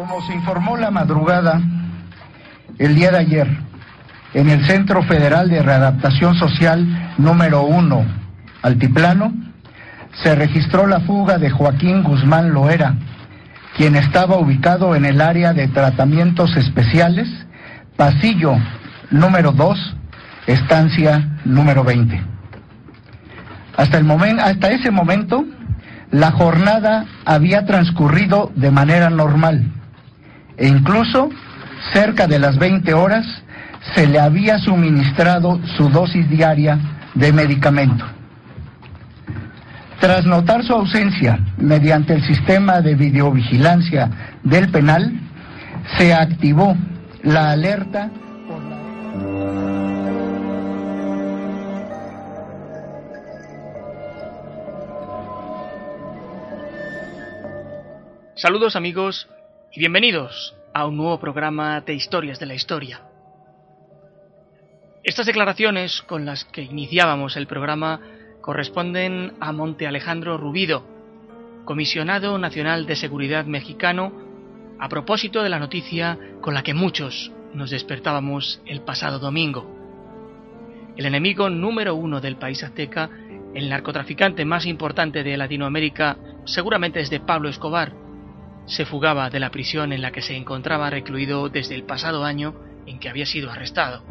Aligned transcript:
Como 0.00 0.22
se 0.22 0.32
informó 0.32 0.78
la 0.78 0.90
madrugada, 0.90 1.60
el 2.78 2.94
día 2.94 3.10
de 3.10 3.18
ayer, 3.18 3.46
en 4.32 4.48
el 4.48 4.64
Centro 4.66 5.02
Federal 5.02 5.50
de 5.50 5.62
Readaptación 5.62 6.36
Social 6.36 7.14
número 7.18 7.64
1, 7.64 8.06
Altiplano, 8.62 9.30
se 10.22 10.34
registró 10.34 10.86
la 10.86 11.00
fuga 11.00 11.36
de 11.36 11.50
Joaquín 11.50 12.02
Guzmán 12.02 12.54
Loera, 12.54 12.94
quien 13.76 13.94
estaba 13.94 14.38
ubicado 14.38 14.96
en 14.96 15.04
el 15.04 15.20
área 15.20 15.52
de 15.52 15.68
tratamientos 15.68 16.56
especiales, 16.56 17.28
pasillo 17.98 18.56
número 19.10 19.52
2, 19.52 19.96
estancia 20.46 21.28
número 21.44 21.84
20. 21.84 22.22
Hasta, 23.76 23.98
el 23.98 24.04
momento, 24.04 24.42
hasta 24.42 24.70
ese 24.70 24.90
momento, 24.90 25.44
la 26.10 26.30
jornada 26.30 27.04
había 27.26 27.66
transcurrido 27.66 28.50
de 28.56 28.70
manera 28.70 29.10
normal 29.10 29.74
e 30.60 30.68
incluso 30.68 31.30
cerca 31.92 32.26
de 32.26 32.38
las 32.38 32.58
20 32.58 32.92
horas 32.92 33.26
se 33.94 34.06
le 34.06 34.20
había 34.20 34.58
suministrado 34.58 35.58
su 35.76 35.88
dosis 35.88 36.28
diaria 36.28 36.78
de 37.14 37.32
medicamento. 37.32 38.04
Tras 40.00 40.26
notar 40.26 40.62
su 40.62 40.74
ausencia 40.74 41.40
mediante 41.56 42.12
el 42.12 42.22
sistema 42.24 42.82
de 42.82 42.94
videovigilancia 42.94 44.10
del 44.42 44.70
penal, 44.70 45.12
se 45.96 46.12
activó 46.12 46.76
la 47.22 47.52
alerta. 47.52 48.10
Saludos 58.34 58.76
amigos 58.76 59.26
y 59.72 59.78
bienvenidos 59.78 60.56
a 60.74 60.84
un 60.84 60.96
nuevo 60.96 61.20
programa 61.20 61.80
de 61.80 61.94
Historias 61.94 62.40
de 62.40 62.46
la 62.46 62.54
Historia. 62.54 63.02
Estas 65.04 65.26
declaraciones 65.26 66.02
con 66.02 66.26
las 66.26 66.44
que 66.44 66.62
iniciábamos 66.62 67.36
el 67.36 67.46
programa 67.46 68.00
corresponden 68.40 69.34
a 69.38 69.52
Monte 69.52 69.86
Alejandro 69.86 70.36
Rubido, 70.38 70.84
comisionado 71.64 72.36
nacional 72.36 72.84
de 72.86 72.96
seguridad 72.96 73.44
mexicano, 73.44 74.12
a 74.80 74.88
propósito 74.88 75.40
de 75.44 75.50
la 75.50 75.60
noticia 75.60 76.18
con 76.40 76.52
la 76.52 76.64
que 76.64 76.74
muchos 76.74 77.30
nos 77.54 77.70
despertábamos 77.70 78.60
el 78.66 78.80
pasado 78.80 79.20
domingo. 79.20 79.72
El 80.96 81.06
enemigo 81.06 81.48
número 81.48 81.94
uno 81.94 82.20
del 82.20 82.36
país 82.36 82.64
azteca, 82.64 83.08
el 83.54 83.68
narcotraficante 83.68 84.44
más 84.44 84.66
importante 84.66 85.22
de 85.22 85.36
Latinoamérica, 85.36 86.16
seguramente 86.44 86.98
es 86.98 87.08
de 87.08 87.20
Pablo 87.20 87.48
Escobar, 87.48 88.09
se 88.70 88.86
fugaba 88.86 89.30
de 89.30 89.40
la 89.40 89.50
prisión 89.50 89.92
en 89.92 90.00
la 90.00 90.12
que 90.12 90.22
se 90.22 90.36
encontraba 90.36 90.90
recluido 90.90 91.48
desde 91.48 91.74
el 91.74 91.82
pasado 91.82 92.24
año 92.24 92.54
en 92.86 93.00
que 93.00 93.08
había 93.08 93.26
sido 93.26 93.50
arrestado. 93.50 94.04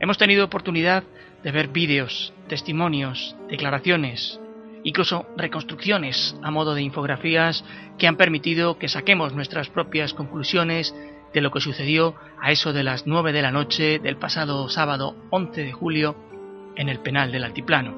Hemos 0.00 0.16
tenido 0.16 0.46
oportunidad 0.46 1.04
de 1.44 1.52
ver 1.52 1.68
vídeos, 1.68 2.32
testimonios, 2.48 3.36
declaraciones, 3.50 4.40
incluso 4.82 5.26
reconstrucciones 5.36 6.36
a 6.42 6.50
modo 6.50 6.74
de 6.74 6.82
infografías 6.82 7.64
que 7.98 8.06
han 8.06 8.16
permitido 8.16 8.78
que 8.78 8.88
saquemos 8.88 9.34
nuestras 9.34 9.68
propias 9.68 10.14
conclusiones 10.14 10.94
de 11.34 11.40
lo 11.42 11.50
que 11.50 11.60
sucedió 11.60 12.14
a 12.40 12.50
eso 12.50 12.72
de 12.72 12.82
las 12.82 13.06
9 13.06 13.32
de 13.32 13.42
la 13.42 13.52
noche 13.52 13.98
del 13.98 14.16
pasado 14.16 14.70
sábado 14.70 15.16
11 15.30 15.64
de 15.64 15.72
julio 15.72 16.16
en 16.76 16.88
el 16.88 17.00
penal 17.00 17.30
del 17.30 17.44
Altiplano. 17.44 17.94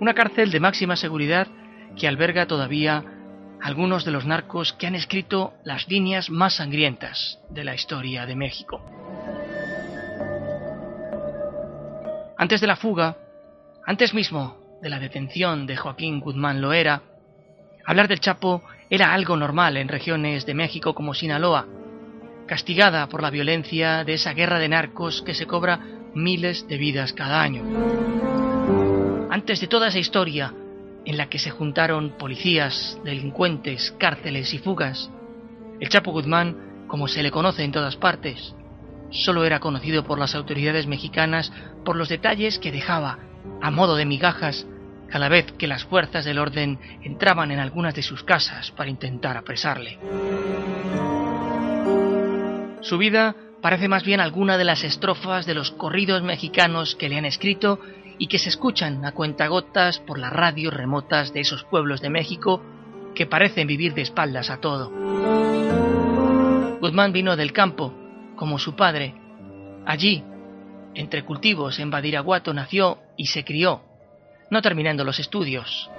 Una 0.00 0.14
cárcel 0.14 0.50
de 0.50 0.58
máxima 0.58 0.96
seguridad 0.96 1.46
que 1.96 2.08
alberga 2.08 2.46
todavía 2.46 3.13
algunos 3.64 4.04
de 4.04 4.10
los 4.10 4.26
narcos 4.26 4.74
que 4.74 4.86
han 4.86 4.94
escrito 4.94 5.54
las 5.64 5.88
líneas 5.88 6.28
más 6.28 6.56
sangrientas 6.56 7.38
de 7.48 7.64
la 7.64 7.74
historia 7.74 8.26
de 8.26 8.36
México. 8.36 8.84
Antes 12.36 12.60
de 12.60 12.66
la 12.66 12.76
fuga, 12.76 13.16
antes 13.86 14.12
mismo 14.12 14.58
de 14.82 14.90
la 14.90 14.98
detención 14.98 15.66
de 15.66 15.78
Joaquín 15.78 16.20
Guzmán 16.20 16.60
Loera, 16.60 17.00
hablar 17.86 18.06
del 18.06 18.20
Chapo 18.20 18.62
era 18.90 19.14
algo 19.14 19.34
normal 19.34 19.78
en 19.78 19.88
regiones 19.88 20.44
de 20.44 20.52
México 20.52 20.94
como 20.94 21.14
Sinaloa, 21.14 21.66
castigada 22.46 23.08
por 23.08 23.22
la 23.22 23.30
violencia 23.30 24.04
de 24.04 24.12
esa 24.12 24.34
guerra 24.34 24.58
de 24.58 24.68
narcos 24.68 25.22
que 25.22 25.32
se 25.32 25.46
cobra 25.46 25.80
miles 26.14 26.68
de 26.68 26.76
vidas 26.76 27.14
cada 27.14 27.40
año. 27.40 27.62
Antes 29.30 29.62
de 29.62 29.68
toda 29.68 29.88
esa 29.88 29.98
historia, 29.98 30.52
en 31.04 31.16
la 31.16 31.28
que 31.28 31.38
se 31.38 31.50
juntaron 31.50 32.16
policías, 32.18 32.98
delincuentes, 33.04 33.94
cárceles 33.98 34.54
y 34.54 34.58
fugas. 34.58 35.10
El 35.80 35.88
Chapo 35.88 36.12
Guzmán, 36.12 36.86
como 36.86 37.08
se 37.08 37.22
le 37.22 37.30
conoce 37.30 37.64
en 37.64 37.72
todas 37.72 37.96
partes, 37.96 38.54
solo 39.10 39.44
era 39.44 39.60
conocido 39.60 40.04
por 40.04 40.18
las 40.18 40.34
autoridades 40.34 40.86
mexicanas 40.86 41.52
por 41.84 41.96
los 41.96 42.08
detalles 42.08 42.58
que 42.58 42.72
dejaba, 42.72 43.18
a 43.60 43.70
modo 43.70 43.96
de 43.96 44.06
migajas, 44.06 44.66
cada 45.08 45.28
vez 45.28 45.52
que 45.52 45.66
las 45.66 45.84
fuerzas 45.84 46.24
del 46.24 46.38
orden 46.38 46.78
entraban 47.02 47.50
en 47.50 47.58
algunas 47.58 47.94
de 47.94 48.02
sus 48.02 48.24
casas 48.24 48.70
para 48.72 48.90
intentar 48.90 49.36
apresarle. 49.36 49.98
Su 52.80 52.98
vida 52.98 53.36
parece 53.62 53.88
más 53.88 54.04
bien 54.04 54.20
alguna 54.20 54.58
de 54.58 54.64
las 54.64 54.84
estrofas 54.84 55.46
de 55.46 55.54
los 55.54 55.70
corridos 55.70 56.22
mexicanos 56.22 56.96
que 56.96 57.08
le 57.08 57.16
han 57.16 57.24
escrito 57.24 57.80
y 58.18 58.26
que 58.26 58.38
se 58.38 58.48
escuchan 58.48 59.04
a 59.04 59.12
cuentagotas 59.12 59.98
por 59.98 60.18
las 60.18 60.32
radios 60.32 60.72
remotas 60.72 61.32
de 61.32 61.40
esos 61.40 61.64
pueblos 61.64 62.00
de 62.00 62.10
México 62.10 62.62
que 63.14 63.26
parecen 63.26 63.66
vivir 63.66 63.94
de 63.94 64.02
espaldas 64.02 64.50
a 64.50 64.58
todo. 64.58 64.90
Guzmán 66.80 67.12
vino 67.12 67.36
del 67.36 67.52
campo, 67.52 67.94
como 68.36 68.58
su 68.58 68.76
padre. 68.76 69.14
Allí, 69.86 70.22
entre 70.94 71.24
cultivos 71.24 71.78
en 71.78 71.90
Badiraguato, 71.90 72.52
nació 72.52 72.98
y 73.16 73.26
se 73.26 73.44
crió, 73.44 73.82
no 74.50 74.62
terminando 74.62 75.04
los 75.04 75.18
estudios. 75.18 75.90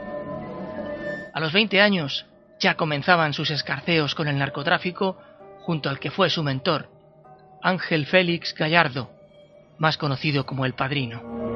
A 1.34 1.40
los 1.40 1.52
20 1.52 1.82
años 1.82 2.26
ya 2.60 2.76
comenzaban 2.76 3.34
sus 3.34 3.52
escarceos 3.52 4.16
con 4.16 4.28
el 4.28 4.38
narcotráfico 4.38 5.18
junto 5.62 5.90
al 5.90 6.00
que 6.00 6.12
fue 6.12 6.30
su 6.30 6.44
mentor, 6.44 6.90
Ángel 7.62 8.06
Félix 8.06 8.54
Gallardo, 8.54 9.10
más 9.80 9.98
conocido 9.98 10.46
como 10.46 10.66
el 10.66 10.74
Padrino. 10.74 11.55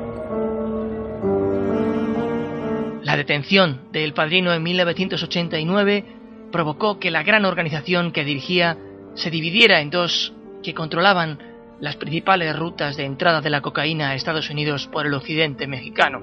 La 3.09 3.17
detención 3.17 3.89
de 3.91 4.03
El 4.03 4.13
Padrino 4.13 4.53
en 4.53 4.61
1989 4.61 6.05
provocó 6.51 6.99
que 6.99 7.09
la 7.09 7.23
gran 7.23 7.43
organización 7.43 8.11
que 8.11 8.23
dirigía 8.23 8.77
se 9.15 9.31
dividiera 9.31 9.81
en 9.81 9.89
dos 9.89 10.31
que 10.61 10.75
controlaban 10.75 11.39
las 11.79 11.95
principales 11.95 12.55
rutas 12.55 12.97
de 12.97 13.05
entrada 13.05 13.41
de 13.41 13.49
la 13.49 13.61
cocaína 13.61 14.09
a 14.09 14.13
Estados 14.13 14.51
Unidos 14.51 14.87
por 14.91 15.07
el 15.07 15.15
occidente 15.15 15.65
mexicano. 15.65 16.19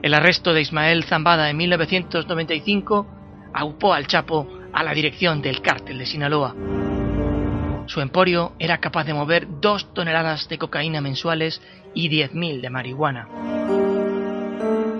El 0.00 0.14
arresto 0.14 0.54
de 0.54 0.62
Ismael 0.62 1.04
Zambada 1.04 1.50
en 1.50 1.58
1995 1.58 3.06
aupó 3.52 3.92
al 3.92 4.06
Chapo 4.06 4.48
a 4.72 4.82
la 4.82 4.94
dirección 4.94 5.42
del 5.42 5.60
cártel 5.60 5.98
de 5.98 6.06
Sinaloa. 6.06 6.56
Su 7.88 8.00
emporio 8.00 8.54
era 8.58 8.78
capaz 8.78 9.04
de 9.04 9.12
mover 9.12 9.48
dos 9.60 9.92
toneladas 9.92 10.48
de 10.48 10.56
cocaína 10.56 11.02
mensuales 11.02 11.60
y 11.92 12.08
10.000 12.08 12.62
de 12.62 12.70
marihuana 12.70 13.28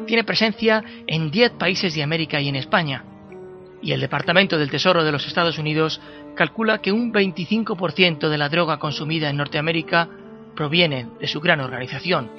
tiene 0.05 0.25
presencia 0.25 0.83
en 1.07 1.31
10 1.31 1.53
países 1.53 1.95
de 1.95 2.03
América 2.03 2.41
y 2.41 2.49
en 2.49 2.57
España, 2.57 3.05
y 3.83 3.93
el 3.93 4.01
Departamento 4.01 4.59
del 4.59 4.71
Tesoro 4.71 5.05
de 5.05 5.13
los 5.13 5.27
Estados 5.27 5.59
Unidos 5.59 6.01
calcula 6.35 6.79
que 6.79 6.91
un 6.91 7.13
25% 7.13 8.29
de 8.29 8.39
la 8.39 8.49
droga 8.49 8.79
consumida 8.79 9.29
en 9.29 9.37
Norteamérica 9.37 10.09
proviene 10.57 11.07
de 11.21 11.27
su 11.27 11.41
gran 11.41 11.61
organización, 11.61 12.31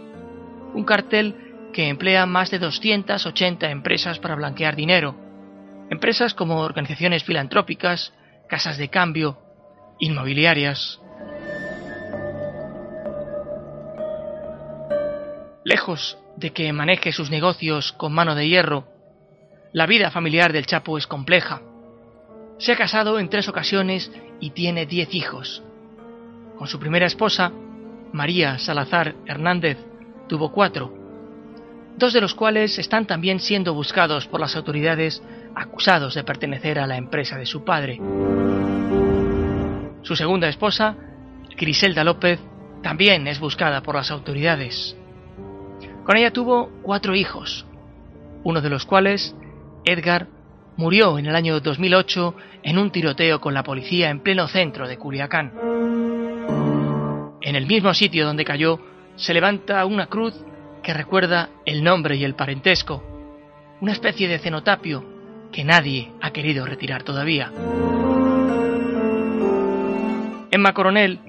un 0.73 0.83
cartel 0.83 1.35
que 1.71 1.87
emplea 1.89 2.25
más 2.25 2.49
de 2.49 2.59
280 2.59 3.69
empresas 3.69 4.17
para 4.19 4.35
blanquear 4.35 4.75
dinero, 4.75 5.15
empresas 5.89 6.33
como 6.33 6.61
organizaciones 6.61 7.23
filantrópicas, 7.23 8.13
casas 8.47 8.77
de 8.77 8.89
cambio, 8.89 9.37
inmobiliarias. 9.99 10.99
Lejos 15.63 16.17
de 16.37 16.51
que 16.51 16.71
maneje 16.73 17.11
sus 17.11 17.29
negocios 17.29 17.91
con 17.93 18.13
mano 18.13 18.35
de 18.35 18.47
hierro, 18.47 18.87
la 19.73 19.85
vida 19.85 20.11
familiar 20.11 20.53
del 20.53 20.65
Chapo 20.65 20.97
es 20.97 21.07
compleja. 21.07 21.61
Se 22.57 22.71
ha 22.71 22.77
casado 22.77 23.19
en 23.19 23.29
tres 23.29 23.49
ocasiones 23.49 24.11
y 24.39 24.51
tiene 24.51 24.85
diez 24.85 25.13
hijos. 25.13 25.63
Con 26.57 26.67
su 26.67 26.79
primera 26.79 27.05
esposa, 27.05 27.51
María 28.13 28.57
Salazar 28.59 29.15
Hernández, 29.25 29.77
tuvo 30.27 30.51
cuatro, 30.51 30.93
dos 31.97 32.13
de 32.13 32.21
los 32.21 32.33
cuales 32.33 32.79
están 32.79 33.05
también 33.05 33.39
siendo 33.39 33.73
buscados 33.73 34.27
por 34.27 34.39
las 34.39 34.55
autoridades 34.55 35.21
acusados 35.55 36.15
de 36.15 36.23
pertenecer 36.23 36.79
a 36.79 36.87
la 36.87 36.97
empresa 36.97 37.37
de 37.37 37.45
su 37.45 37.63
padre. 37.63 37.99
Su 40.01 40.15
segunda 40.15 40.47
esposa, 40.47 40.95
Griselda 41.57 42.03
López, 42.03 42.39
también 42.83 43.27
es 43.27 43.39
buscada 43.39 43.81
por 43.81 43.95
las 43.95 44.11
autoridades. 44.11 44.95
Con 46.05 46.17
ella 46.17 46.29
tuvo 46.29 46.69
cuatro 46.83 47.15
hijos, 47.15 47.65
uno 48.43 48.61
de 48.61 48.69
los 48.69 48.85
cuales, 48.85 49.35
Edgar, 49.85 50.27
murió 50.77 51.17
en 51.17 51.25
el 51.25 51.35
año 51.35 51.59
2008 51.59 52.35
en 52.61 52.77
un 52.77 52.91
tiroteo 52.91 53.41
con 53.41 53.55
la 53.55 53.63
policía 53.63 54.11
en 54.11 54.19
pleno 54.19 54.47
centro 54.47 54.87
de 54.87 54.97
Culiacán. 54.97 55.51
En 57.41 57.55
el 57.55 57.65
mismo 57.65 57.91
sitio 57.95 58.23
donde 58.23 58.45
cayó 58.45 58.79
se 59.15 59.33
levanta 59.33 59.83
una 59.85 60.05
cruz 60.05 60.35
que 60.83 60.93
recuerda 60.93 61.49
el 61.65 61.83
nombre 61.83 62.15
y 62.17 62.23
el 62.23 62.35
parentesco, 62.35 63.03
una 63.81 63.93
especie 63.93 64.27
de 64.27 64.37
cenotapio 64.37 65.03
que 65.51 65.63
nadie 65.63 66.11
ha 66.21 66.29
querido 66.29 66.67
retirar 66.67 67.01
todavía. 67.01 67.51
Emma 70.51 70.71
Coronel, 70.75 71.19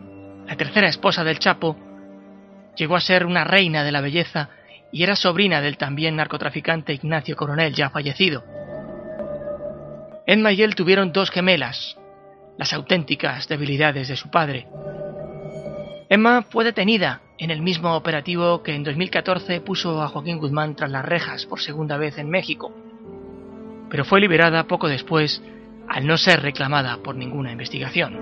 la 0.47 0.57
tercera 0.57 0.89
esposa 0.89 1.25
del 1.25 1.39
Chapo, 1.39 1.79
llegó 2.77 2.95
a 2.95 3.01
ser 3.01 3.25
una 3.25 3.43
reina 3.45 3.83
de 3.83 3.93
la 3.93 4.03
belleza 4.03 4.51
y 4.93 5.03
era 5.03 5.17
sobrina 5.17 5.61
del 5.61 5.77
también 5.77 6.17
narcotraficante 6.17 6.95
Ignacio 6.95 7.37
Coronel, 7.37 7.75
ya 7.75 7.91
fallecido. 7.91 8.45
Emma 10.27 10.53
y 10.53 10.63
él 10.63 10.75
tuvieron 10.75 11.13
dos 11.13 11.31
gemelas, 11.31 11.97
las 12.59 12.73
auténticas 12.73 13.49
debilidades 13.49 14.09
de 14.09 14.17
su 14.17 14.31
padre. 14.31 14.67
Emma 16.09 16.43
fue 16.43 16.65
detenida 16.65 17.21
en 17.39 17.51
el 17.51 17.63
mismo 17.63 17.95
operativo 17.95 18.63
que 18.63 18.75
en 18.75 18.85
2014 18.85 19.61
puso 19.61 20.03
a 20.03 20.09
Joaquín 20.09 20.39
Guzmán 20.39 20.75
tras 20.75 20.91
las 20.91 21.05
rejas 21.05 21.47
por 21.47 21.61
segunda 21.61 21.97
vez 21.97 22.19
en 22.19 22.31
México 22.31 22.73
pero 23.91 24.05
fue 24.05 24.21
liberada 24.21 24.65
poco 24.65 24.89
después 24.89 25.43
al 25.89 26.07
no 26.07 26.17
ser 26.17 26.43
reclamada 26.43 26.99
por 26.99 27.15
ninguna 27.15 27.53
investigación. 27.53 28.19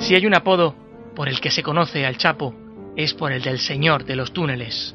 Si 0.00 0.14
hay 0.14 0.26
un 0.26 0.34
apodo 0.34 0.74
por 1.14 1.28
el 1.28 1.40
que 1.40 1.50
se 1.50 1.62
conoce 1.62 2.06
al 2.06 2.16
Chapo, 2.16 2.54
es 2.96 3.14
por 3.14 3.32
el 3.32 3.42
del 3.42 3.58
Señor 3.58 4.04
de 4.04 4.16
los 4.16 4.32
Túneles. 4.32 4.94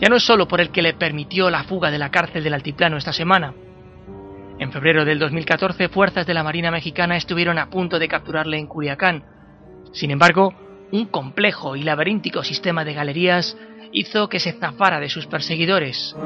Ya 0.00 0.08
no 0.08 0.16
es 0.16 0.24
solo 0.24 0.48
por 0.48 0.60
el 0.60 0.70
que 0.70 0.82
le 0.82 0.94
permitió 0.94 1.48
la 1.48 1.64
fuga 1.64 1.90
de 1.90 1.98
la 1.98 2.10
cárcel 2.10 2.42
del 2.42 2.54
Altiplano 2.54 2.96
esta 2.96 3.12
semana. 3.12 3.54
En 4.58 4.72
febrero 4.72 5.04
del 5.04 5.18
2014, 5.18 5.88
fuerzas 5.88 6.26
de 6.26 6.34
la 6.34 6.42
Marina 6.42 6.70
Mexicana 6.70 7.16
estuvieron 7.16 7.58
a 7.58 7.70
punto 7.70 7.98
de 7.98 8.08
capturarle 8.08 8.58
en 8.58 8.66
Culiacán. 8.66 9.24
Sin 9.92 10.10
embargo, 10.10 10.54
un 10.90 11.06
complejo 11.06 11.76
y 11.76 11.82
laberíntico 11.82 12.42
sistema 12.42 12.84
de 12.84 12.94
galerías 12.94 13.56
hizo 13.92 14.28
que 14.28 14.40
se 14.40 14.52
zafara 14.52 15.00
de 15.00 15.08
sus 15.08 15.26
perseguidores. 15.26 16.16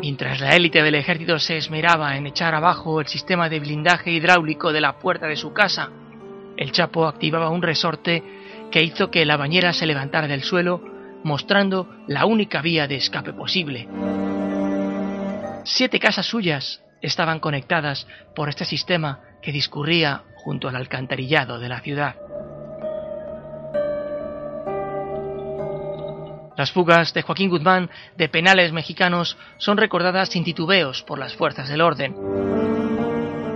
Mientras 0.00 0.40
la 0.40 0.56
élite 0.56 0.82
del 0.82 0.94
ejército 0.96 1.38
se 1.38 1.56
esmeraba 1.56 2.16
en 2.16 2.26
echar 2.26 2.54
abajo 2.54 3.00
el 3.00 3.06
sistema 3.06 3.48
de 3.48 3.60
blindaje 3.60 4.10
hidráulico 4.10 4.72
de 4.72 4.80
la 4.80 4.98
puerta 4.98 5.26
de 5.26 5.36
su 5.36 5.52
casa, 5.52 5.90
el 6.56 6.72
Chapo 6.72 7.06
activaba 7.06 7.50
un 7.50 7.62
resorte 7.62 8.22
que 8.72 8.82
hizo 8.82 9.10
que 9.10 9.24
la 9.24 9.36
bañera 9.36 9.72
se 9.72 9.86
levantara 9.86 10.26
del 10.26 10.42
suelo, 10.42 10.82
mostrando 11.22 11.88
la 12.08 12.26
única 12.26 12.60
vía 12.60 12.88
de 12.88 12.96
escape 12.96 13.32
posible. 13.32 13.86
Siete 15.64 16.00
casas 16.00 16.26
suyas 16.26 16.82
estaban 17.00 17.38
conectadas 17.38 18.08
por 18.34 18.48
este 18.48 18.64
sistema 18.64 19.20
que 19.40 19.52
discurría 19.52 20.24
junto 20.34 20.68
al 20.68 20.74
alcantarillado 20.74 21.60
de 21.60 21.68
la 21.68 21.80
ciudad. 21.80 22.16
Las 26.56 26.72
fugas 26.72 27.14
de 27.14 27.22
Joaquín 27.22 27.50
Guzmán 27.50 27.90
de 28.16 28.28
penales 28.28 28.72
mexicanos 28.72 29.36
son 29.58 29.76
recordadas 29.76 30.30
sin 30.30 30.44
titubeos 30.44 31.02
por 31.02 31.18
las 31.18 31.34
fuerzas 31.34 31.68
del 31.68 31.80
orden. 31.80 32.14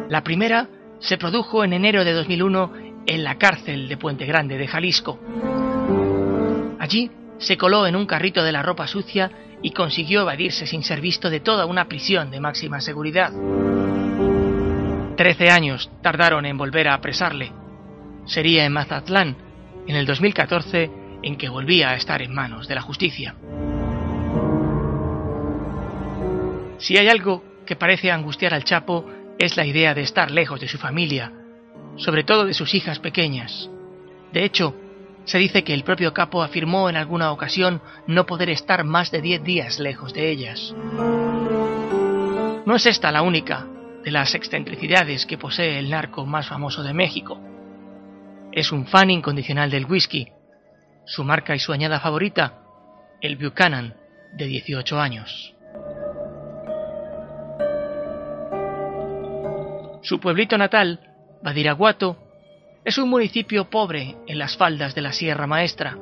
La 0.08 0.22
primera 0.22 0.68
se 1.00 1.18
produjo 1.18 1.64
en 1.64 1.72
enero 1.72 2.04
de 2.04 2.12
2001 2.12 2.85
en 3.06 3.24
la 3.24 3.36
cárcel 3.38 3.88
de 3.88 3.96
Puente 3.96 4.26
Grande 4.26 4.58
de 4.58 4.66
Jalisco. 4.66 5.18
Allí 6.78 7.10
se 7.38 7.56
coló 7.56 7.86
en 7.86 7.96
un 7.96 8.06
carrito 8.06 8.42
de 8.42 8.52
la 8.52 8.62
ropa 8.62 8.86
sucia 8.86 9.30
y 9.62 9.70
consiguió 9.70 10.22
evadirse 10.22 10.66
sin 10.66 10.82
ser 10.82 11.00
visto 11.00 11.30
de 11.30 11.40
toda 11.40 11.66
una 11.66 11.86
prisión 11.86 12.30
de 12.30 12.40
máxima 12.40 12.80
seguridad. 12.80 13.32
Trece 15.16 15.50
años 15.50 15.90
tardaron 16.02 16.44
en 16.44 16.58
volver 16.58 16.88
a 16.88 16.94
apresarle. 16.94 17.52
Sería 18.26 18.64
en 18.64 18.72
Mazatlán, 18.72 19.36
en 19.86 19.96
el 19.96 20.04
2014, 20.04 20.90
en 21.22 21.36
que 21.36 21.48
volvía 21.48 21.90
a 21.90 21.96
estar 21.96 22.20
en 22.22 22.34
manos 22.34 22.68
de 22.68 22.74
la 22.74 22.82
justicia. 22.82 23.34
Si 26.78 26.98
hay 26.98 27.08
algo 27.08 27.42
que 27.64 27.76
parece 27.76 28.10
angustiar 28.10 28.52
al 28.52 28.64
Chapo 28.64 29.06
es 29.38 29.56
la 29.56 29.64
idea 29.64 29.94
de 29.94 30.02
estar 30.02 30.30
lejos 30.30 30.60
de 30.60 30.68
su 30.68 30.78
familia, 30.78 31.32
sobre 31.96 32.24
todo 32.24 32.44
de 32.44 32.54
sus 32.54 32.74
hijas 32.74 32.98
pequeñas. 32.98 33.70
De 34.32 34.44
hecho, 34.44 34.74
se 35.24 35.38
dice 35.38 35.64
que 35.64 35.74
el 35.74 35.84
propio 35.84 36.12
capo 36.12 36.42
afirmó 36.42 36.88
en 36.88 36.96
alguna 36.96 37.32
ocasión 37.32 37.80
no 38.06 38.26
poder 38.26 38.50
estar 38.50 38.84
más 38.84 39.10
de 39.10 39.20
diez 39.20 39.42
días 39.42 39.80
lejos 39.80 40.12
de 40.12 40.30
ellas. 40.30 40.74
No 42.64 42.74
es 42.74 42.86
esta 42.86 43.10
la 43.12 43.22
única 43.22 43.66
de 44.04 44.10
las 44.10 44.34
excentricidades 44.34 45.26
que 45.26 45.38
posee 45.38 45.78
el 45.78 45.90
narco 45.90 46.26
más 46.26 46.48
famoso 46.48 46.82
de 46.82 46.94
México. 46.94 47.40
Es 48.52 48.72
un 48.72 48.86
fan 48.86 49.10
incondicional 49.10 49.70
del 49.70 49.86
whisky 49.86 50.28
su 51.06 51.22
marca 51.22 51.54
y 51.54 51.60
su 51.60 51.72
añada 51.72 52.00
favorita, 52.00 52.62
el 53.20 53.36
Buchanan, 53.36 53.94
de 54.34 54.46
18 54.46 55.00
años. 55.00 55.54
Su 60.02 60.20
pueblito 60.20 60.58
natal, 60.58 61.05
Badiraguato, 61.46 62.16
es 62.84 62.98
un 62.98 63.08
municipio 63.08 63.70
pobre 63.70 64.16
en 64.26 64.36
las 64.36 64.56
faldas 64.56 64.96
de 64.96 65.00
la 65.00 65.12
Sierra 65.12 65.46
Maestra. 65.46 65.96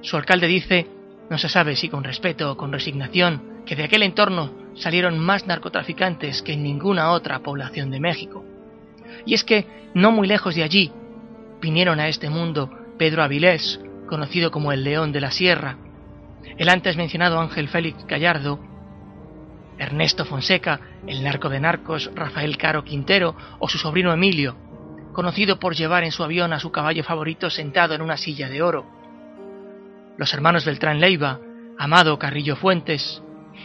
Su 0.00 0.16
alcalde 0.16 0.48
dice, 0.48 0.88
no 1.30 1.38
se 1.38 1.48
sabe 1.48 1.76
si 1.76 1.88
con 1.88 2.02
respeto 2.02 2.50
o 2.50 2.56
con 2.56 2.72
resignación, 2.72 3.62
que 3.64 3.76
de 3.76 3.84
aquel 3.84 4.02
entorno 4.02 4.50
salieron 4.74 5.16
más 5.16 5.46
narcotraficantes 5.46 6.42
que 6.42 6.54
en 6.54 6.64
ninguna 6.64 7.12
otra 7.12 7.38
población 7.38 7.92
de 7.92 8.00
México. 8.00 8.44
Y 9.24 9.34
es 9.34 9.44
que, 9.44 9.64
no 9.94 10.10
muy 10.10 10.26
lejos 10.26 10.56
de 10.56 10.64
allí, 10.64 10.90
vinieron 11.60 12.00
a 12.00 12.08
este 12.08 12.28
mundo 12.28 12.68
Pedro 12.98 13.22
Avilés, 13.22 13.78
conocido 14.08 14.50
como 14.50 14.72
el 14.72 14.82
León 14.82 15.12
de 15.12 15.20
la 15.20 15.30
Sierra, 15.30 15.78
el 16.58 16.68
antes 16.68 16.96
mencionado 16.96 17.38
Ángel 17.38 17.68
Félix 17.68 18.04
Gallardo, 18.08 18.58
Ernesto 19.78 20.24
Fonseca, 20.24 20.80
el 21.06 21.22
narco 21.22 21.48
de 21.48 21.60
narcos 21.60 22.10
Rafael 22.14 22.56
Caro 22.56 22.84
Quintero 22.84 23.36
o 23.58 23.68
su 23.68 23.78
sobrino 23.78 24.12
Emilio, 24.12 24.56
conocido 25.12 25.58
por 25.58 25.74
llevar 25.74 26.04
en 26.04 26.12
su 26.12 26.22
avión 26.24 26.52
a 26.52 26.60
su 26.60 26.70
caballo 26.70 27.04
favorito 27.04 27.50
sentado 27.50 27.94
en 27.94 28.02
una 28.02 28.16
silla 28.16 28.48
de 28.48 28.62
oro, 28.62 28.86
los 30.16 30.32
hermanos 30.34 30.64
Beltrán 30.64 31.00
Leiva, 31.00 31.40
Amado 31.78 32.18
Carrillo 32.18 32.56
Fuentes, 32.56 33.22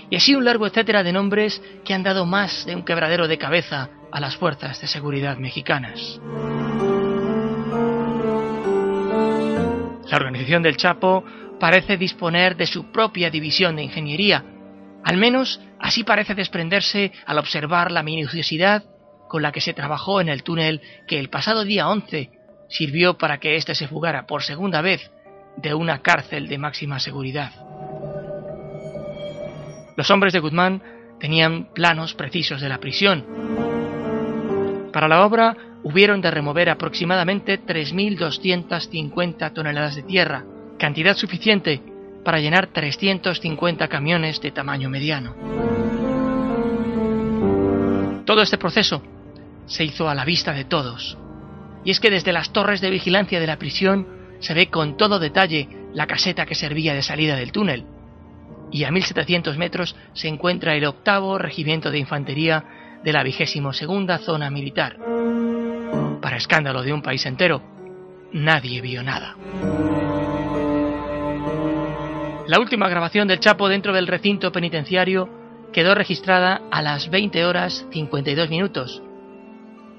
y 0.09 0.15
así 0.15 0.35
un 0.35 0.45
largo 0.45 0.65
etcétera 0.65 1.03
de 1.03 1.13
nombres 1.13 1.61
que 1.83 1.93
han 1.93 2.03
dado 2.03 2.25
más 2.25 2.65
de 2.65 2.75
un 2.75 2.83
quebradero 2.83 3.27
de 3.27 3.37
cabeza 3.37 3.89
a 4.11 4.19
las 4.19 4.37
fuerzas 4.37 4.79
de 4.81 4.87
seguridad 4.87 5.37
mexicanas. 5.37 6.19
La 10.09 10.15
organización 10.15 10.63
del 10.63 10.77
Chapo 10.77 11.23
parece 11.59 11.97
disponer 11.97 12.55
de 12.55 12.65
su 12.65 12.91
propia 12.91 13.29
división 13.29 13.75
de 13.75 13.83
ingeniería. 13.83 14.43
Al 15.03 15.17
menos 15.17 15.59
así 15.79 16.03
parece 16.03 16.35
desprenderse 16.35 17.11
al 17.25 17.37
observar 17.37 17.91
la 17.91 18.03
minuciosidad 18.03 18.83
con 19.27 19.41
la 19.41 19.51
que 19.51 19.61
se 19.61 19.73
trabajó 19.73 20.21
en 20.21 20.29
el 20.29 20.43
túnel 20.43 20.81
que 21.07 21.19
el 21.19 21.29
pasado 21.29 21.63
día 21.63 21.89
11 21.89 22.31
sirvió 22.69 23.17
para 23.17 23.39
que 23.39 23.55
éste 23.55 23.75
se 23.75 23.87
fugara 23.87 24.25
por 24.25 24.43
segunda 24.43 24.81
vez 24.81 25.11
de 25.57 25.73
una 25.73 26.01
cárcel 26.01 26.47
de 26.47 26.57
máxima 26.57 26.99
seguridad. 26.99 27.51
Los 29.95 30.11
hombres 30.11 30.33
de 30.33 30.39
Guzmán 30.39 30.81
tenían 31.19 31.73
planos 31.73 32.13
precisos 32.13 32.61
de 32.61 32.69
la 32.69 32.77
prisión. 32.77 33.25
Para 34.93 35.07
la 35.07 35.25
obra 35.25 35.55
hubieron 35.83 36.21
de 36.21 36.31
remover 36.31 36.69
aproximadamente 36.69 37.59
3.250 37.59 39.53
toneladas 39.53 39.95
de 39.95 40.03
tierra, 40.03 40.45
cantidad 40.77 41.15
suficiente 41.15 41.81
para 42.27 42.41
llenar 42.41 42.67
350 42.67 43.87
camiones 43.87 44.41
de 44.41 44.51
tamaño 44.51 44.89
mediano. 44.89 45.33
Todo 48.25 48.41
este 48.41 48.57
proceso 48.57 49.01
se 49.65 49.85
hizo 49.85 50.09
a 50.09 50.13
la 50.13 50.25
vista 50.25 50.51
de 50.51 50.65
todos, 50.65 51.17
y 51.85 51.91
es 51.91 52.01
que 52.01 52.09
desde 52.09 52.33
las 52.33 52.51
torres 52.51 52.81
de 52.81 52.89
vigilancia 52.89 53.39
de 53.39 53.47
la 53.47 53.57
prisión 53.57 54.05
se 54.41 54.53
ve 54.53 54.67
con 54.67 54.97
todo 54.97 55.19
detalle 55.19 55.69
la 55.93 56.05
caseta 56.05 56.45
que 56.45 56.53
servía 56.53 56.93
de 56.93 57.01
salida 57.01 57.37
del 57.37 57.53
túnel, 57.53 57.85
y 58.73 58.83
a 58.83 58.91
1700 58.91 59.57
metros 59.57 59.95
se 60.11 60.27
encuentra 60.27 60.75
el 60.75 60.83
octavo 60.83 61.37
regimiento 61.37 61.91
de 61.91 61.99
infantería 61.99 62.65
de 63.05 63.13
la 63.13 63.23
vigésimo 63.23 63.71
segunda 63.71 64.17
zona 64.17 64.49
militar. 64.49 64.97
Para 66.21 66.35
escándalo 66.35 66.83
de 66.83 66.91
un 66.91 67.01
país 67.01 67.25
entero, 67.25 67.61
nadie 68.33 68.81
vio 68.81 69.01
nada. 69.01 69.37
La 72.47 72.61
última 72.61 72.87
grabación 72.87 73.27
del 73.27 73.41
Chapo 73.41 73.67
dentro 73.67 73.91
del 73.91 74.07
recinto 74.07 74.53
penitenciario 74.53 75.27
quedó 75.73 75.93
registrada 75.95 76.61
a 76.71 76.81
las 76.81 77.09
20 77.09 77.43
horas 77.43 77.85
52 77.91 78.49
minutos 78.49 79.03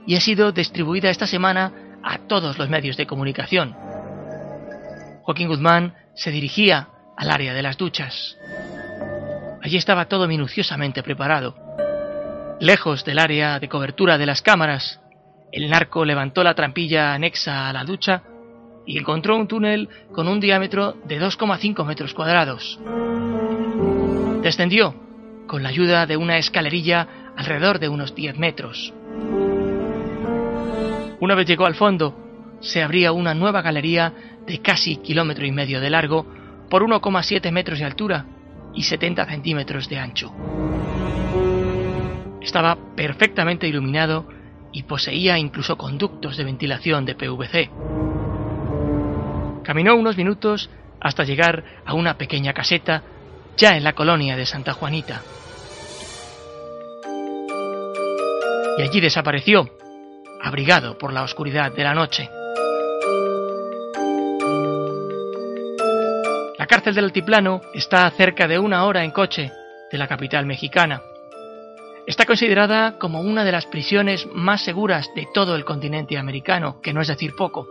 y 0.07 0.17
ha 0.17 0.21
sido 0.23 0.51
distribuida 0.51 1.11
esta 1.11 1.27
semana 1.27 1.99
a 2.03 2.21
todos 2.27 2.59
los 2.59 2.71
medios 2.71 2.97
de 2.97 3.07
comunicación. 3.07 3.77
Joaquín 5.25 5.49
Guzmán 5.49 5.95
se 6.15 6.31
dirigía 6.31 6.89
al 7.19 7.31
área 7.31 7.53
de 7.53 7.61
las 7.61 7.77
duchas. 7.77 8.39
Allí 9.63 9.77
estaba 9.77 10.07
todo 10.07 10.27
minuciosamente 10.27 11.03
preparado. 11.03 11.55
Lejos 12.61 13.05
del 13.05 13.19
área 13.19 13.61
de 13.61 13.69
cobertura 13.69 14.17
de 14.17 14.25
las 14.25 14.41
cámaras, 14.41 15.03
el 15.53 15.69
narco 15.69 16.07
levantó 16.07 16.43
la 16.43 16.55
trampilla 16.55 17.13
anexa 17.13 17.69
a 17.69 17.75
la 17.75 17.85
ducha 17.85 18.23
y 18.89 18.99
encontró 18.99 19.37
un 19.37 19.47
túnel 19.47 19.89
con 20.13 20.27
un 20.27 20.41
diámetro 20.41 20.95
de 21.05 21.21
2,5 21.21 21.85
metros 21.85 22.15
cuadrados. 22.15 22.81
Descendió 24.43 24.95
con 25.47 25.63
la 25.63 25.69
ayuda 25.69 26.07
de 26.07 26.17
una 26.17 26.39
escalerilla 26.39 27.07
alrededor 27.37 27.79
de 27.79 27.91
unos 27.91 28.15
10 28.15 28.39
metros. 28.39 28.95
Una 31.21 31.35
vez 31.35 31.47
llegó 31.47 31.67
al 31.67 31.75
fondo, 31.75 32.17
se 32.61 32.83
abría 32.83 33.13
una 33.13 33.35
nueva 33.35 33.61
galería 33.61 34.15
de 34.47 34.61
casi 34.63 34.97
kilómetro 34.97 35.45
y 35.45 35.53
medio 35.53 35.81
de 35.81 35.91
largo 35.91 36.27
por 36.71 36.83
1,7 36.83 37.53
metros 37.53 37.81
de 37.81 37.85
altura 37.85 38.25
y 38.75 38.85
70 38.85 39.27
centímetros 39.27 39.89
de 39.91 39.99
ancho. 39.99 40.33
Estaba 42.41 42.79
perfectamente 42.97 43.69
iluminado 43.69 44.29
y 44.73 44.85
poseía 44.85 45.37
incluso 45.37 45.77
conductos 45.77 46.39
de 46.39 46.45
ventilación 46.45 47.05
de 47.05 47.15
PVC. 47.15 48.08
Caminó 49.69 49.97
unos 49.97 50.17
minutos 50.17 50.71
hasta 50.99 51.25
llegar 51.25 51.63
a 51.85 51.93
una 51.93 52.17
pequeña 52.17 52.55
caseta 52.55 53.03
ya 53.55 53.77
en 53.77 53.85
la 53.85 53.93
colonia 53.93 54.35
de 54.35 54.47
Santa 54.47 54.73
Juanita. 54.73 55.21
Y 58.79 58.81
allí 58.81 58.99
desapareció, 58.99 59.69
abrigado 60.43 60.97
por 60.97 61.13
la 61.13 61.23
oscuridad 61.23 61.71
de 61.71 61.85
la 61.85 61.93
noche. 61.93 62.31
La 66.57 66.67
cárcel 66.67 66.95
del 66.95 67.05
Altiplano 67.05 67.61
está 67.75 68.07
a 68.07 68.11
cerca 68.13 68.49
de 68.49 68.59
una 68.59 68.87
hora 68.87 69.05
en 69.05 69.11
coche 69.11 69.53
de 69.93 69.99
la 69.99 70.09
capital 70.09 70.47
mexicana. 70.47 71.03
Está 72.07 72.25
considerada 72.25 72.97
como 72.99 73.21
una 73.21 73.45
de 73.45 73.53
las 73.53 73.67
prisiones 73.67 74.27
más 74.33 74.65
seguras 74.65 75.11
de 75.15 75.29
todo 75.35 75.55
el 75.57 75.67
continente 75.67 76.17
americano, 76.17 76.81
que 76.81 76.95
no 76.95 77.03
es 77.03 77.09
decir 77.09 77.35
poco. 77.37 77.69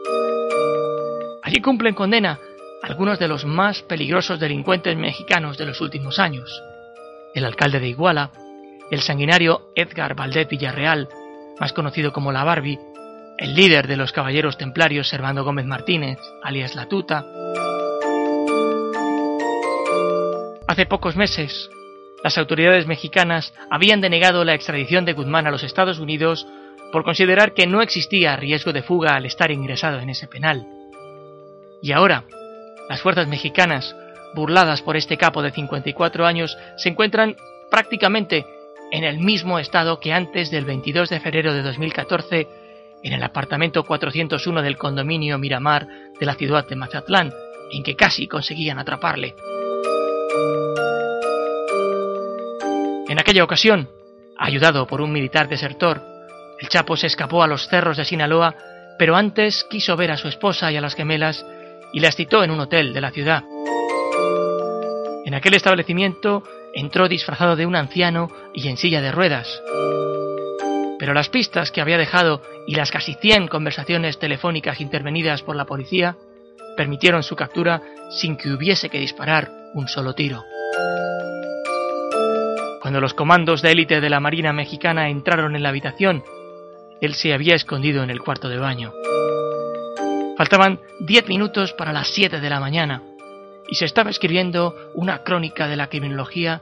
Allí 1.47 1.61
cumplen 1.61 1.95
condena 1.95 2.39
algunos 2.83 3.19
de 3.19 3.29
los 3.29 3.45
más 3.45 3.81
peligrosos 3.81 4.37
delincuentes 4.37 4.97
mexicanos 4.97 5.57
de 5.57 5.65
los 5.65 5.79
últimos 5.79 6.19
años. 6.19 6.61
El 7.33 7.45
alcalde 7.45 7.79
de 7.79 7.87
Iguala, 7.87 8.31
el 8.91 8.99
sanguinario 8.99 9.69
Edgar 9.73 10.13
Valdez 10.13 10.49
Villarreal, 10.49 11.07
más 11.57 11.71
conocido 11.71 12.11
como 12.11 12.33
la 12.33 12.43
Barbie, 12.43 12.77
el 13.37 13.55
líder 13.55 13.87
de 13.87 13.95
los 13.95 14.11
caballeros 14.11 14.57
templarios 14.57 15.07
Servando 15.07 15.45
Gómez 15.45 15.65
Martínez, 15.65 16.19
alias 16.43 16.75
La 16.75 16.89
Tuta. 16.89 17.25
Hace 20.67 20.85
pocos 20.85 21.15
meses, 21.15 21.69
las 22.25 22.37
autoridades 22.37 22.87
mexicanas 22.87 23.53
habían 23.71 24.01
denegado 24.01 24.43
la 24.43 24.53
extradición 24.53 25.05
de 25.05 25.13
Guzmán 25.13 25.47
a 25.47 25.51
los 25.51 25.63
Estados 25.63 25.99
Unidos 25.99 26.45
por 26.91 27.05
considerar 27.05 27.53
que 27.53 27.67
no 27.67 27.81
existía 27.81 28.35
riesgo 28.35 28.73
de 28.73 28.83
fuga 28.83 29.15
al 29.15 29.25
estar 29.25 29.49
ingresado 29.49 29.99
en 29.99 30.09
ese 30.09 30.27
penal. 30.27 30.67
Y 31.81 31.91
ahora, 31.91 32.25
las 32.89 33.01
fuerzas 33.01 33.27
mexicanas, 33.27 33.95
burladas 34.33 34.81
por 34.81 34.97
este 34.97 35.17
capo 35.17 35.41
de 35.41 35.51
54 35.51 36.25
años, 36.25 36.57
se 36.77 36.89
encuentran 36.89 37.35
prácticamente 37.69 38.45
en 38.91 39.03
el 39.03 39.19
mismo 39.19 39.59
estado 39.59 39.99
que 39.99 40.13
antes 40.13 40.49
del 40.51 40.65
22 40.65 41.09
de 41.09 41.19
febrero 41.19 41.53
de 41.53 41.61
2014 41.61 42.47
en 43.03 43.13
el 43.13 43.23
apartamento 43.23 43.83
401 43.83 44.61
del 44.61 44.77
condominio 44.77 45.37
Miramar 45.37 45.87
de 46.19 46.25
la 46.25 46.35
ciudad 46.35 46.67
de 46.67 46.75
Mazatlán, 46.75 47.33
en 47.71 47.83
que 47.83 47.95
casi 47.95 48.27
conseguían 48.27 48.79
atraparle. 48.79 49.35
En 53.09 53.19
aquella 53.19 53.43
ocasión, 53.43 53.89
ayudado 54.37 54.87
por 54.87 55.01
un 55.01 55.11
militar 55.11 55.47
desertor, 55.47 56.01
el 56.59 56.69
Chapo 56.69 56.97
se 56.97 57.07
escapó 57.07 57.43
a 57.43 57.47
los 57.47 57.67
cerros 57.67 57.97
de 57.97 58.05
Sinaloa, 58.05 58.55
pero 58.97 59.15
antes 59.15 59.63
quiso 59.69 59.95
ver 59.95 60.11
a 60.11 60.17
su 60.17 60.27
esposa 60.27 60.71
y 60.71 60.77
a 60.77 60.81
las 60.81 60.95
gemelas 60.95 61.45
y 61.93 61.99
las 61.99 62.15
citó 62.15 62.43
en 62.43 62.51
un 62.51 62.59
hotel 62.59 62.93
de 62.93 63.01
la 63.01 63.11
ciudad. 63.11 63.43
En 65.25 65.33
aquel 65.33 65.55
establecimiento 65.55 66.43
entró 66.73 67.07
disfrazado 67.07 67.55
de 67.55 67.65
un 67.65 67.75
anciano 67.75 68.31
y 68.53 68.67
en 68.67 68.77
silla 68.77 69.01
de 69.01 69.11
ruedas. 69.11 69.61
Pero 70.99 71.13
las 71.13 71.29
pistas 71.29 71.71
que 71.71 71.81
había 71.81 71.97
dejado 71.97 72.41
y 72.65 72.75
las 72.75 72.91
casi 72.91 73.13
100 73.13 73.47
conversaciones 73.47 74.19
telefónicas 74.19 74.81
intervenidas 74.81 75.41
por 75.41 75.55
la 75.55 75.65
policía 75.65 76.15
permitieron 76.75 77.23
su 77.23 77.35
captura 77.35 77.81
sin 78.09 78.37
que 78.37 78.51
hubiese 78.51 78.89
que 78.89 78.99
disparar 78.99 79.51
un 79.73 79.87
solo 79.87 80.13
tiro. 80.13 80.43
Cuando 82.81 83.01
los 83.01 83.13
comandos 83.13 83.61
de 83.61 83.71
élite 83.71 83.99
de 83.99 84.09
la 84.09 84.21
Marina 84.21 84.53
mexicana 84.53 85.09
entraron 85.09 85.55
en 85.55 85.63
la 85.63 85.69
habitación, 85.69 86.23
él 87.01 87.15
se 87.15 87.33
había 87.33 87.55
escondido 87.55 88.01
en 88.01 88.09
el 88.09 88.21
cuarto 88.21 88.47
de 88.47 88.59
baño. 88.59 88.93
Faltaban 90.37 90.79
10 90.99 91.27
minutos 91.27 91.73
para 91.73 91.91
las 91.91 92.09
7 92.09 92.39
de 92.39 92.49
la 92.49 92.59
mañana 92.59 93.01
y 93.67 93.75
se 93.75 93.85
estaba 93.85 94.09
escribiendo 94.09 94.75
una 94.93 95.23
crónica 95.23 95.67
de 95.67 95.75
la 95.75 95.89
criminología 95.89 96.61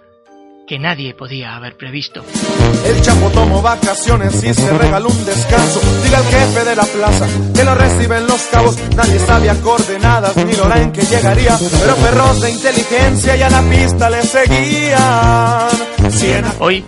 que 0.66 0.80
nadie 0.80 1.14
podía 1.14 1.56
haber 1.56 1.78
previsto. 1.78 2.24
El 2.86 3.02
Chapo 3.02 3.30
tomó 3.30 3.62
vacaciones 3.62 4.44
y 4.44 4.54
se 4.54 4.78
regaló 4.78 5.10
un 5.10 5.26
descanso. 5.26 5.80
Diga 6.04 6.18
al 6.18 6.26
jefe 6.26 6.64
de 6.64 6.76
la 6.76 6.84
plaza 6.86 7.28
que 7.54 7.64
lo 7.64 7.76
reciben 7.76 8.26
los 8.26 8.42
cabos. 8.44 8.78
Nadie 8.96 9.20
sabía 9.20 9.62
coordenadas 9.62 10.36
ni 10.38 10.54
la 10.54 10.64
hora 10.64 10.82
en 10.82 10.92
que 10.92 11.02
llegaría. 11.02 11.58
Pero 11.80 11.96
perros 11.98 12.42
de 12.42 12.52
inteligencia 12.52 13.36
y 13.36 13.42
a 13.42 13.50
la 13.50 13.62
pista 13.62 14.10
le 14.10 14.22
seguían. 14.24 15.70
Hoy, 16.60 16.84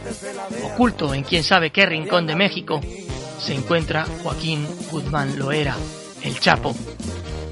oculto 0.63 1.13
en 1.13 1.23
quién 1.23 1.43
sabe 1.43 1.69
qué 1.71 1.85
rincón 1.85 2.25
de 2.25 2.35
México, 2.35 2.81
se 3.39 3.53
encuentra 3.53 4.05
Joaquín 4.23 4.65
Guzmán 4.89 5.37
Loera, 5.37 5.75
el 6.23 6.39
Chapo, 6.39 6.75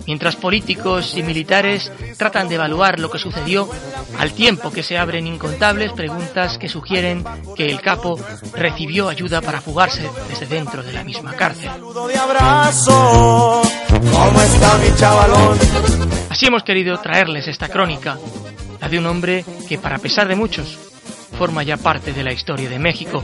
mientras 0.08 0.36
políticos 0.36 1.14
y 1.16 1.24
militares 1.24 1.92
tratan 2.18 2.48
de 2.48 2.56
evaluar 2.56 3.00
lo 3.00 3.10
que 3.10 3.20
sucedió, 3.20 3.70
al 4.20 4.34
tiempo 4.34 4.72
que 4.72 4.84
se 4.84 4.98
abren 4.98 5.28
incontables 5.28 5.92
preguntas 5.94 6.58
que 6.58 6.70
sugieren 6.70 7.24
que 7.56 7.66
el 7.66 7.82
capo 7.82 8.20
recibió 8.54 9.10
ayuda 9.10 9.42
para 9.42 9.62
fugarse 9.62 10.10
desde 10.30 10.46
dentro 10.46 10.84
de 10.84 10.94
la 10.94 11.04
misma 11.04 11.34
cárcel. 11.34 11.70
Así 16.30 16.46
hemos 16.46 16.64
querido 16.64 16.98
traerles 17.00 17.48
esta 17.48 17.70
crónica, 17.70 18.18
la 18.82 18.90
de 18.90 19.00
un 19.00 19.06
hombre 19.06 19.46
que, 19.68 19.78
para 19.78 19.98
pesar 19.98 20.28
de 20.28 20.36
muchos, 20.36 20.78
forma 21.38 21.64
ya 21.64 21.78
parte 21.78 22.14
de 22.14 22.24
la 22.24 22.32
historia 22.32 22.70
de 22.70 22.80
México, 22.80 23.24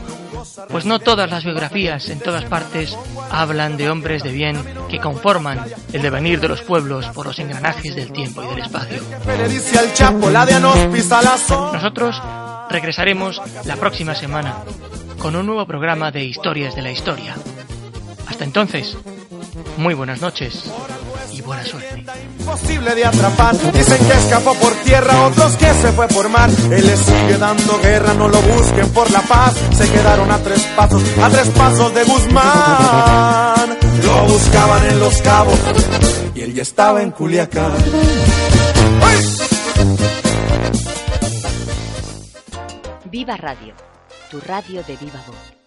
pues 0.68 0.84
no 0.84 0.98
todas 0.98 1.30
las 1.30 1.44
biografías 1.44 2.08
en 2.08 2.20
todas 2.20 2.44
partes 2.44 2.96
hablan 3.30 3.76
de 3.76 3.90
hombres 3.90 4.22
de 4.22 4.32
bien 4.32 4.62
que 4.88 4.98
conforman 4.98 5.64
el 5.92 6.02
devenir 6.02 6.40
de 6.40 6.48
los 6.48 6.62
pueblos 6.62 7.06
por 7.08 7.26
los 7.26 7.38
engranajes 7.38 7.94
del 7.94 8.12
tiempo 8.12 8.42
y 8.42 8.46
del 8.48 8.58
espacio. 8.60 9.02
Nosotros 11.72 12.22
regresaremos 12.70 13.40
la 13.64 13.76
próxima 13.76 14.14
semana 14.14 14.56
con 15.18 15.36
un 15.36 15.46
nuevo 15.46 15.66
programa 15.66 16.10
de 16.10 16.24
historias 16.24 16.74
de 16.74 16.82
la 16.82 16.90
historia. 16.90 17.36
Hasta 18.26 18.44
entonces, 18.44 18.96
muy 19.76 19.94
buenas 19.94 20.20
noches 20.20 20.70
y 21.32 21.40
buena 21.42 21.64
suerte. 21.64 22.04
Imposible 22.38 22.94
de 22.94 23.04
atrapar, 23.04 23.56
dicen 23.72 24.06
que 24.06 24.12
escapó 24.12 24.54
por 24.54 24.72
tierra, 24.84 25.26
otros 25.26 25.56
que 25.56 25.66
se 25.66 25.92
fue 25.92 26.08
por 26.08 26.28
mar. 26.28 26.50
Él 26.70 26.86
le 26.86 26.96
sigue 26.96 27.38
dando 27.38 27.78
guerra, 27.80 28.14
no 28.14 28.28
lo 28.28 28.40
busquen 28.42 28.88
por 28.90 29.10
la 29.10 29.20
paz. 29.22 29.54
Se 29.76 29.90
quedaron 29.90 30.30
a 30.30 30.38
tres 30.38 30.62
pasos, 30.76 31.02
a 31.22 31.30
tres 31.30 31.48
pasos 31.48 31.94
de 31.94 32.04
Guzmán. 32.04 33.78
Lo 34.04 34.24
buscaban 34.24 34.86
en 34.88 35.00
los 35.00 35.22
cabos 35.22 35.58
y 36.34 36.40
él 36.40 36.54
ya 36.54 36.62
estaba 36.62 37.02
en 37.02 37.10
Culiacán. 37.10 37.72
Viva 43.04 43.36
Radio, 43.36 43.74
tu 44.30 44.40
radio 44.40 44.82
de 44.84 44.96
viva 44.96 45.22
voz. 45.26 45.61